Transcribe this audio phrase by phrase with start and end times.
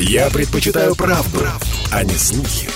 [0.00, 2.68] Я предпочитаю правду, правду, а не слухи.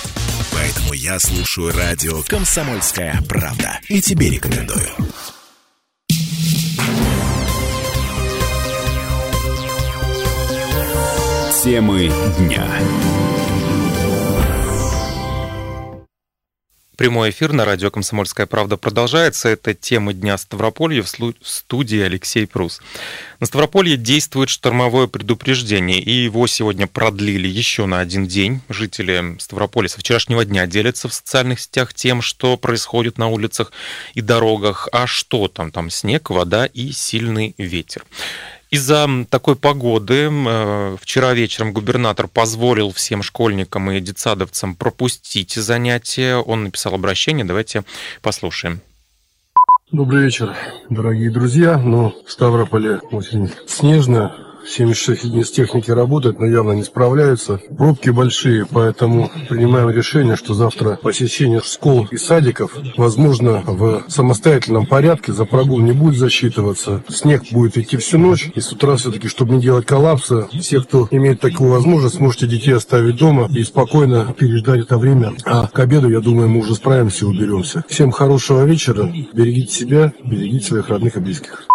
[0.52, 3.78] Поэтому я слушаю радио «Комсомольская правда».
[3.88, 4.88] И тебе рекомендую.
[11.62, 12.66] Темы дня.
[17.02, 19.48] Прямой эфир на радио «Комсомольская правда» продолжается.
[19.48, 21.08] Это тема Дня Ставрополья в
[21.42, 22.80] студии Алексей Прус.
[23.40, 28.60] На Ставрополье действует штормовое предупреждение, и его сегодня продлили еще на один день.
[28.68, 33.72] Жители Ставрополя со вчерашнего дня делятся в социальных сетях тем, что происходит на улицах
[34.14, 34.88] и дорогах.
[34.92, 35.72] А что там?
[35.72, 38.04] Там снег, вода и сильный ветер.
[38.72, 46.36] Из-за такой погоды э, вчера вечером губернатор позволил всем школьникам и детсадовцам пропустить занятия.
[46.36, 47.44] Он написал обращение.
[47.44, 47.84] Давайте
[48.22, 48.80] послушаем.
[49.90, 50.54] Добрый вечер,
[50.88, 51.76] дорогие друзья.
[51.76, 54.34] Ну, в Ставрополе очень снежно,
[54.66, 57.60] 76 единиц техники работают, но явно не справляются.
[57.76, 65.32] Пробки большие, поэтому принимаем решение, что завтра посещение школ и садиков, возможно, в самостоятельном порядке,
[65.32, 67.02] за прогул не будет засчитываться.
[67.08, 71.08] Снег будет идти всю ночь, и с утра все-таки, чтобы не делать коллапса, все, кто
[71.10, 75.34] имеет такую возможность, сможете детей оставить дома и спокойно переждать это время.
[75.44, 77.84] А к обеду, я думаю, мы уже справимся и уберемся.
[77.88, 81.66] Всем хорошего вечера, берегите себя, берегите своих родных и близких.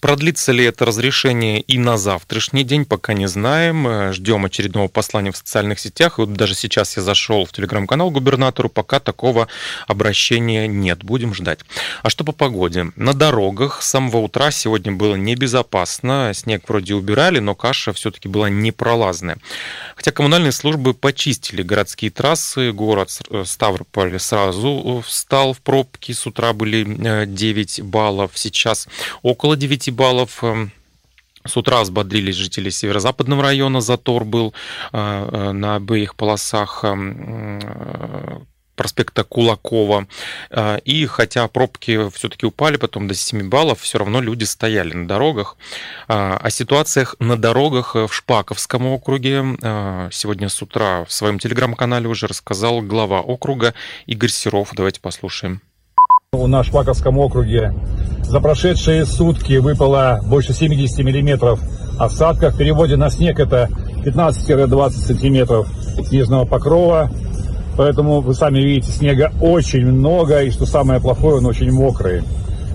[0.00, 3.86] Продлится ли это разрешение и на завтрашний день, пока не знаем.
[3.86, 6.16] Э, ждем очередного послания в социальных сетях.
[6.16, 9.48] Вот даже сейчас я зашел в телеграм-канал губернатору, пока такого
[9.86, 11.04] обращения нет.
[11.04, 11.60] Будем ждать.
[12.02, 12.92] А что по погоде?
[12.96, 16.32] На дорогах с самого утра сегодня было небезопасно.
[16.34, 19.36] Снег вроде убирали, но каша все-таки была непролазная.
[19.96, 26.12] Хотя коммунальные службы почистили городские трассы, город э, Ставрополь сразу встал в пробки.
[26.12, 26.84] С утра были
[27.26, 28.88] 9 э, баллов, сейчас
[29.22, 30.42] около 9 баллов.
[30.42, 30.72] Эм,
[31.46, 34.52] с утра взбодрились жители северо-западного района, затор был
[34.92, 38.40] э, э, на обеих полосах эм, э,
[38.76, 40.06] проспекта Кулакова.
[40.86, 45.58] И хотя пробки все-таки упали потом до 7 баллов, все равно люди стояли на дорогах.
[46.06, 49.44] О ситуациях на дорогах в Шпаковском округе
[50.12, 53.74] сегодня с утра в своем телеграм-канале уже рассказал глава округа
[54.06, 54.70] Игорь Серов.
[54.72, 55.60] Давайте послушаем.
[56.32, 57.74] В Шпаковском округе
[58.22, 61.58] за прошедшие сутки выпало больше 70 миллиметров
[61.98, 62.50] осадка.
[62.50, 63.68] В переводе на снег это
[64.04, 65.66] 15-20 сантиметров
[66.06, 67.10] снежного покрова.
[67.76, 72.22] Поэтому вы сами видите, снега очень много, и что самое плохое, он очень мокрый.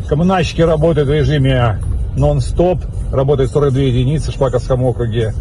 [0.10, 1.80] Коммунальщики работают в режиме
[2.18, 2.82] нон-стоп,
[3.14, 5.34] работает 42 единицы в Шпаковском округе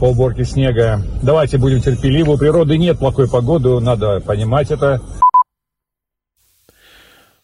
[0.00, 1.00] по уборке снега.
[1.22, 2.34] Давайте будем терпеливы.
[2.34, 5.00] У природы нет плохой погоды, надо понимать это.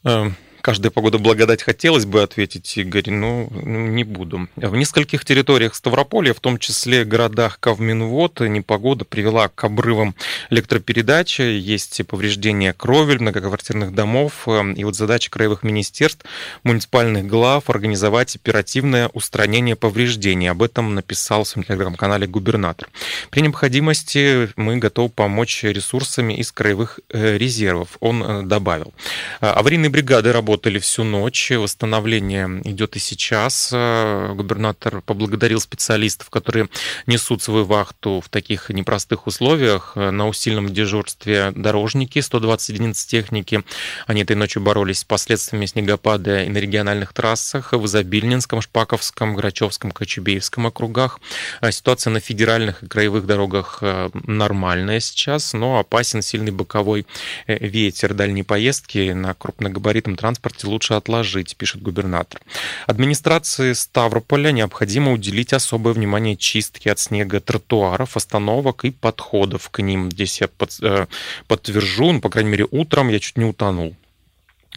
[0.04, 4.48] Um, Каждая погода благодать хотелось бы ответить, Игорь, но не буду.
[4.56, 10.14] В нескольких территориях Ставрополя, в том числе городах Кавминвод, непогода привела к обрывам
[10.50, 16.24] электропередачи, есть повреждения кровель, многоквартирных домов, и вот задача краевых министерств,
[16.62, 20.50] муниципальных глав организовать оперативное устранение повреждений.
[20.50, 22.88] Об этом написал в своем телеграм-канале губернатор.
[23.30, 28.92] При необходимости мы готовы помочь ресурсами из краевых э, резервов, он э, добавил.
[29.40, 33.70] Аварийные бригады работают работали всю ночь, восстановление идет и сейчас.
[33.72, 36.68] Э, губернатор поблагодарил специалистов, которые
[37.06, 39.92] несут свою вахту в таких непростых условиях.
[39.94, 43.62] Э, на усиленном дежурстве дорожники, 120 единиц техники.
[44.08, 49.92] Они этой ночью боролись с последствиями снегопада и на региональных трассах в Изобильнинском, Шпаковском, Грачевском,
[49.92, 51.20] Кочубеевском округах.
[51.60, 53.84] Э, ситуация на федеральных и краевых дорогах
[54.26, 57.06] нормальная сейчас, но опасен сильный боковой
[57.46, 58.14] ветер.
[58.14, 62.40] Дальние поездки на крупногабаритном транспорте транспорте лучше отложить, пишет губернатор.
[62.86, 70.10] Администрации Ставрополя необходимо уделить особое внимание чистке от снега тротуаров, остановок и подходов к ним.
[70.10, 70.48] Здесь я
[70.82, 71.06] э,
[71.46, 73.94] подтвержу, ну, по крайней мере, утром я чуть не утонул.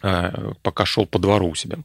[0.06, 1.78] Э, пока шел по двору у себя.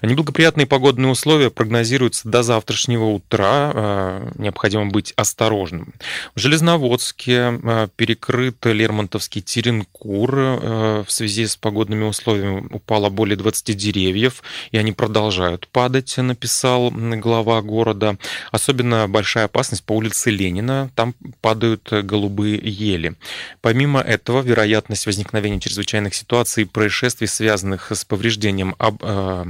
[0.00, 3.72] Неблагоприятные погодные условия прогнозируются до завтрашнего утра.
[3.74, 5.92] Э, необходимо быть осторожным.
[6.36, 10.34] В Железноводске э, перекрыт Лермонтовский Теренкур.
[10.34, 17.60] В связи с погодными условиями упало более 20 деревьев, и они продолжают падать, написал глава
[17.62, 18.16] города.
[18.52, 20.90] Особенно большая опасность по улице Ленина.
[20.94, 23.14] Там падают голубые ели.
[23.62, 29.44] Помимо этого, вероятность возникновения чрезвычайных ситуаций и происшествий связана связанных с повреждением об, э,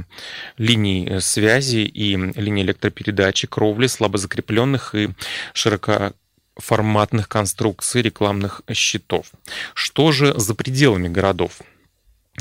[0.57, 5.09] линий связи и линий электропередачи, кровли, слабо закрепленных и
[5.53, 9.25] широкоформатных конструкций рекламных щитов.
[9.73, 11.61] Что же за пределами городов?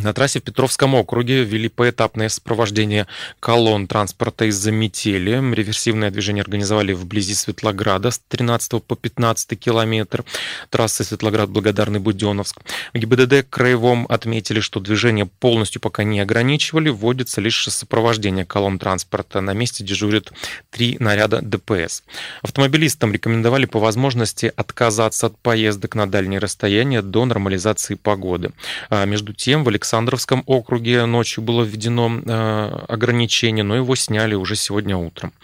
[0.03, 3.07] На трассе в Петровском округе ввели поэтапное сопровождение
[3.39, 5.31] колонн транспорта из-за метели.
[5.55, 10.25] Реверсивное движение организовали вблизи Светлограда с 13 по 15 километр.
[10.69, 12.57] Трасса Светлоград-Благодарный-Буденновск.
[12.93, 19.41] В ГИБДД Краевом отметили, что движение полностью пока не ограничивали, вводится лишь сопровождение колонн транспорта.
[19.41, 20.33] На месте дежурят
[20.71, 22.03] три наряда ДПС.
[22.43, 28.51] Автомобилистам рекомендовали по возможности отказаться от поездок на дальние расстояния до нормализации погоды.
[28.91, 34.57] А между тем, в Александровском округе ночью было введено э, ограничение, но его сняли уже
[34.57, 35.35] сегодня утром.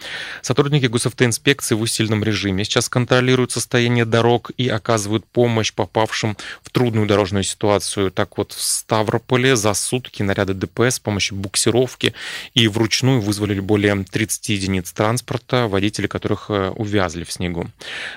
[0.41, 7.05] Сотрудники госавтоинспекции в усиленном режиме сейчас контролируют состояние дорог и оказывают помощь попавшим в трудную
[7.05, 8.09] дорожную ситуацию.
[8.09, 12.15] Так вот, в Ставрополе за сутки наряды ДПС с помощью буксировки
[12.55, 17.69] и вручную вызвали более 30 единиц транспорта, водители которых э, увязли в снегу.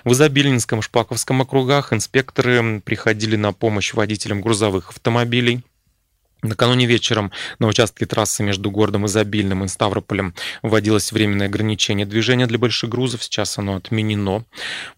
[0.04, 5.62] В Изобильнинском, Шпаковском округах инспекторы приходили на помощь водителям грузовых автомобилей.
[6.44, 12.58] Накануне вечером на участке трассы между городом Изобильным и Ставрополем вводилось временное ограничение движения для
[12.58, 13.24] больших грузов.
[13.24, 14.44] Сейчас оно отменено.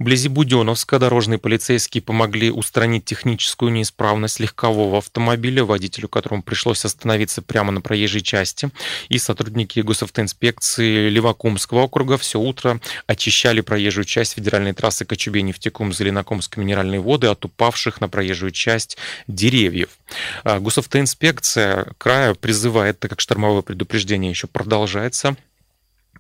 [0.01, 7.71] Вблизи Буденовска дорожные полицейские помогли устранить техническую неисправность легкового автомобиля, водителю которому пришлось остановиться прямо
[7.71, 8.71] на проезжей части.
[9.09, 17.29] И сотрудники госавтоинспекции Левакумского округа все утро очищали проезжую часть федеральной трассы Кочубей-Нефтекум-Зеленокумск минеральные воды
[17.29, 19.91] от упавших на проезжую часть деревьев.
[20.43, 25.37] А, госавтоинспекция Инспекция края призывает, так как штормовое предупреждение еще продолжается,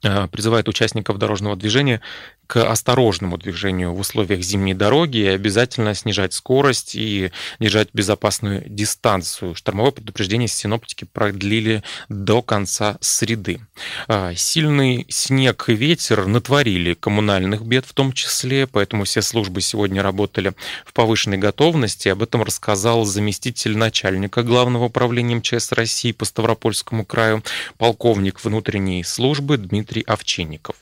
[0.00, 2.00] призывает участников дорожного движения
[2.46, 9.54] к осторожному движению в условиях зимней дороги и обязательно снижать скорость и держать безопасную дистанцию.
[9.54, 13.60] Штормовое предупреждение синоптики продлили до конца среды.
[14.06, 20.02] А, сильный снег и ветер натворили коммунальных бед в том числе, поэтому все службы сегодня
[20.02, 20.52] работали
[20.84, 22.08] в повышенной готовности.
[22.08, 27.42] Об этом рассказал заместитель начальника Главного управления МЧС России по Ставропольскому краю,
[27.76, 30.76] полковник внутренней службы Дмитрий Овчинников.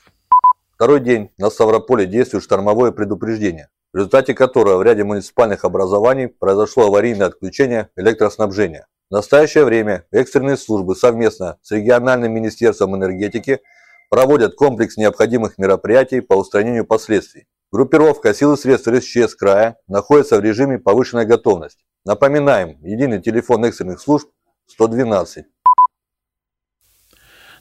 [0.75, 6.87] Второй день на Ставрополе действует штормовое предупреждение, в результате которого в ряде муниципальных образований произошло
[6.87, 8.87] аварийное отключение электроснабжения.
[9.09, 13.61] В настоящее время экстренные службы совместно с региональным министерством энергетики
[14.09, 17.47] проводят комплекс необходимых мероприятий по устранению последствий.
[17.71, 21.83] Группировка сил и средств РСЧС края находится в режиме повышенной готовности.
[22.03, 24.29] Напоминаем, единый телефон экстренных служб
[24.67, 25.45] 112.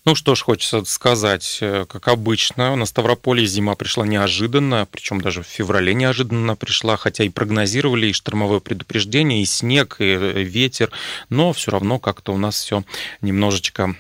[0.06, 5.43] Ну что ж, хочется сказать, э, как обычно, на Ставрополе зима пришла неожиданно, причем даже
[5.43, 10.91] в феврале неожиданно пришла, хотя и прогнозировали и штормовое предупреждение, и снег, и э, ветер,
[11.31, 12.85] но все равно как-то у нас все
[13.23, 13.97] немножечко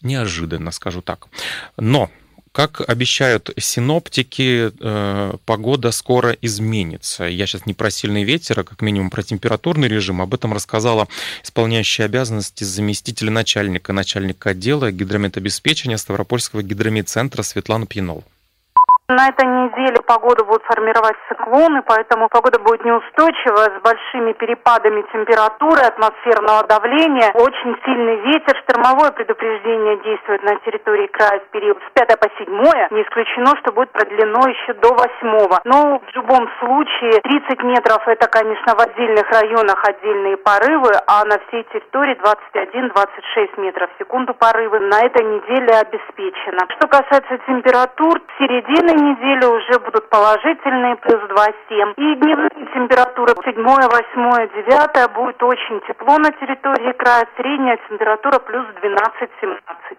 [0.00, 1.26] неожиданно, скажу так.
[1.76, 2.10] Но
[2.52, 7.24] как обещают синоптики, э, погода скоро изменится.
[7.24, 10.20] Я сейчас не про сильный ветер, а как минимум про температурный режим.
[10.20, 11.08] Об этом рассказала
[11.42, 18.22] исполняющая обязанности заместителя начальника, начальника отдела гидрометобеспечения Ставропольского гидрометцентра Светлана Пьянова.
[19.08, 25.82] На этой неделе погоду будут формировать циклоны, поэтому погода будет неустойчивая, с большими перепадами температуры,
[25.82, 32.20] атмосферного давления, очень сильный ветер, штормовое предупреждение действует на территории края в период с 5
[32.20, 32.46] по 7.
[32.94, 35.60] Не исключено, что будет продлено еще до 8.
[35.64, 41.38] Но в любом случае 30 метров это, конечно, в отдельных районах отдельные порывы, а на
[41.48, 42.16] всей территории
[42.54, 46.66] 21-26 метров в секунду порывы на этой неделе обеспечено.
[46.78, 51.94] Что касается температур, в середине недели уже будут положительные, плюс 2,7.
[51.96, 57.26] И дневные температуры 7, 8, 9 будет очень тепло на территории края.
[57.36, 59.98] Средняя температура плюс 12-17.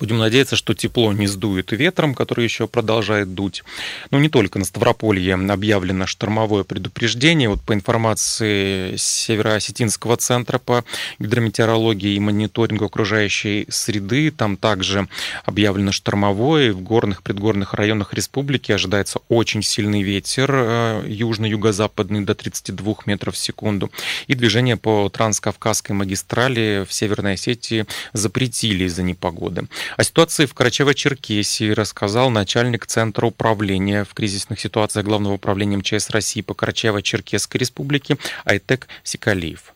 [0.00, 3.62] Будем надеяться, что тепло не сдует ветром, который еще продолжает дуть.
[4.10, 7.50] Но не только на Ставрополье объявлено штормовое предупреждение.
[7.50, 10.84] Вот по информации Северо-Осетинского центра по
[11.18, 15.06] гидрометеорологии и мониторингу окружающей среды, там также
[15.44, 16.72] объявлено штормовое.
[16.72, 23.38] В горных, предгорных районах республики ожидается очень сильный ветер, э, южно-юго-западный до 32 метров в
[23.38, 23.90] секунду.
[24.28, 29.66] И движение по Транскавказской магистрали в Северной Осетии запретили из-за непогоды.
[29.96, 36.42] О ситуации в Карачаево-Черкесии рассказал начальник Центра управления в кризисных ситуациях Главного управления МЧС России
[36.42, 39.74] по Карачаево-Черкесской республике Айтек Сикалиев.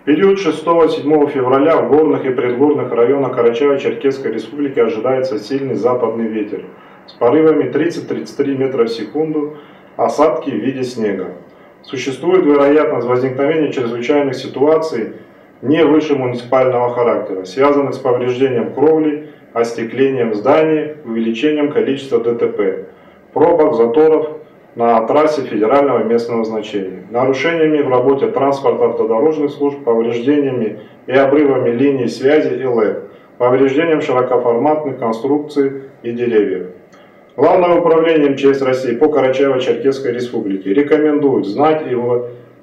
[0.00, 6.64] В период 6-7 февраля в горных и предгорных районах Карачаево-Черкесской республики ожидается сильный западный ветер
[7.06, 9.58] с порывами 30-33 метра в секунду,
[9.96, 11.34] осадки в виде снега.
[11.82, 15.12] Существует вероятность возникновения чрезвычайных ситуаций
[15.62, 22.88] не выше муниципального характера, связанных с повреждением кровли, остеклением зданий, увеличением количества ДТП,
[23.32, 24.38] пробок, заторов
[24.74, 32.08] на трассе федерального местного значения, нарушениями в работе транспорта автодорожных служб, повреждениями и обрывами линий
[32.08, 33.04] связи и ЛЭД,
[33.38, 36.66] повреждением широкоформатных конструкций и деревьев.
[37.36, 41.94] Главное управление МЧС России по Карачаево-Черкесской Республике рекомендует знать и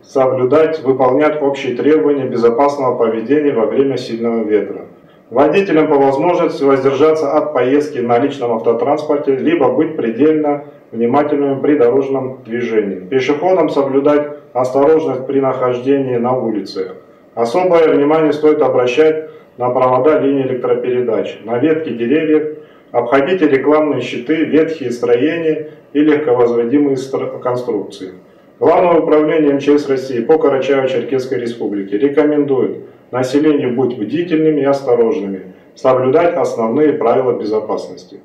[0.03, 4.81] соблюдать, выполнять общие требования безопасного поведения во время сильного ветра.
[5.29, 12.43] Водителям по возможности воздержаться от поездки на личном автотранспорте, либо быть предельно внимательными при дорожном
[12.45, 12.99] движении.
[12.99, 16.91] Пешеходам соблюдать осторожность при нахождении на улице.
[17.33, 22.59] Особое внимание стоит обращать на провода линии электропередач, на ветки деревьев,
[22.91, 26.97] обходите рекламные щиты, ветхие строения и легковозводимые
[27.41, 28.13] конструкции.
[28.63, 36.93] Главное управление МЧС России по Карачаево-Черкесской Республике рекомендует населению быть бдительными и осторожными, соблюдать основные
[36.93, 38.21] правила безопасности.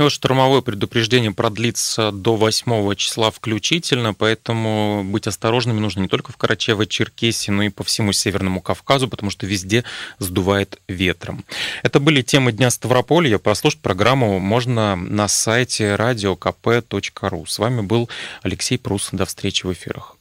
[0.00, 6.38] Ну, штормовое предупреждение продлится до 8 числа включительно, поэтому быть осторожными нужно не только в
[6.38, 9.84] Карачаево-Черкесии, но и по всему Северному Кавказу, потому что везде
[10.18, 11.44] сдувает ветром.
[11.82, 13.36] Это были темы Дня Ставрополья.
[13.36, 17.46] Прослушать программу можно на сайте radiokp.ru.
[17.46, 18.08] С вами был
[18.40, 19.10] Алексей Прус.
[19.12, 20.16] До встречи в эфирах.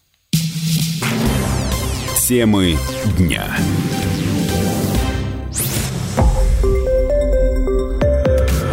[2.28, 2.78] Темы
[3.18, 3.58] дня.